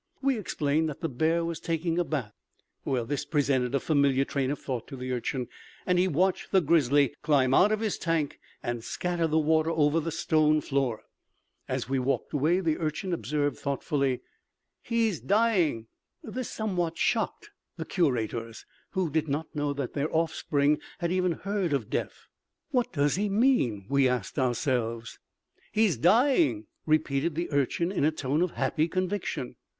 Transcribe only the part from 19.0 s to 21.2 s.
did not know that their offspring had